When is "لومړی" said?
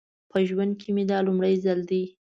1.27-1.53